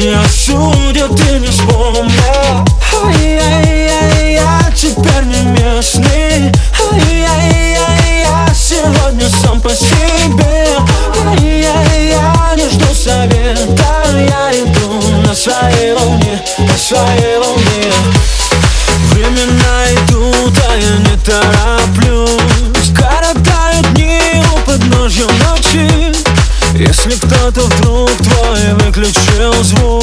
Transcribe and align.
Не 0.00 0.14
осудят 0.14 1.10
и 1.28 1.38
не 1.40 1.48
вспомнят 1.48 2.66
Ай-яй-яй, 3.04 4.32
я 4.32 4.72
теперь 4.74 5.24
не 5.26 5.42
местный. 5.42 6.50
Ай-яй-яй, 6.90 8.24
я 8.24 8.48
сегодня 8.54 9.28
сам 9.28 9.60
по 9.60 9.68
себе. 9.68 10.78
Ай-яй, 11.26 12.08
я 12.08 12.54
не 12.56 12.70
жду 12.70 12.94
совета. 12.94 14.06
Я 14.14 14.50
иду 14.52 15.02
на 15.26 15.34
своей 15.34 15.92
волне, 15.92 16.42
на 16.56 16.78
своей 16.78 17.36
волне. 17.36 17.92
Времена 19.12 19.84
идут, 19.92 20.58
а 20.66 20.76
я 20.78 20.96
не 20.96 21.16
тороплюсь 21.18 22.69
Если 26.90 27.12
кто-то 27.24 27.60
вдруг 27.60 28.10
твой 28.16 28.74
выключил 28.74 29.62
звук 29.62 30.02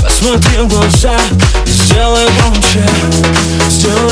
Посмотри 0.00 0.58
в 0.58 0.68
глаза 0.68 1.18
и 1.66 1.70
сделай 1.70 2.28
громче. 2.38 2.88
Сделай 3.68 4.03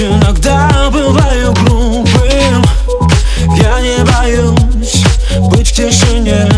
иногда 0.00 0.90
бываю 0.90 1.52
глупым. 1.52 2.64
Я 3.56 3.80
не 3.80 4.04
боюсь 4.04 5.04
быть 5.50 5.68
в 5.68 5.72
тишине 5.72 6.48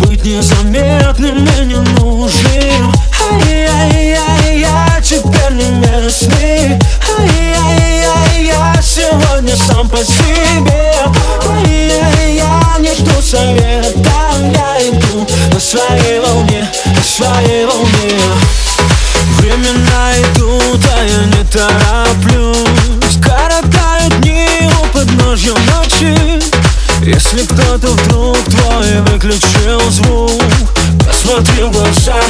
Быть 0.00 0.24
незаметным 0.24 1.44
и 1.44 1.64
ненужным. 1.66 2.92
Ай-яй-яй, 3.30 4.60
я 4.60 5.00
теперь 5.00 5.52
не 5.52 5.70
местный. 5.78 6.78
Ай-яй-яй, 7.18 8.44
я 8.46 8.74
сегодня 8.82 9.54
сам 9.54 9.88
по 9.88 9.98
себе. 9.98 10.92
Ай-яй, 11.48 12.36
я 12.36 12.76
не 12.80 12.92
жду 12.94 13.22
совета. 13.22 14.10
Я 14.52 14.88
иду 14.88 15.26
на 15.52 15.60
своей 15.60 16.20
волне, 16.20 16.68
на 16.86 17.02
своей 17.02 17.64
волне. 17.66 18.18
Времена 19.38 20.39
а 20.74 21.04
я 21.04 21.24
не 21.26 21.44
тороплюсь. 21.50 23.18
Коротают 23.22 24.20
дни 24.20 24.46
у 24.82 24.86
подножья 24.92 25.52
ночи. 25.52 26.40
Если 27.02 27.44
кто-то 27.46 27.88
вдруг 27.88 28.38
твой 28.44 29.00
выключил 29.06 29.80
звук 29.90 30.30
Посмотри 31.06 31.64
в 31.64 31.72
глаза 31.72 32.20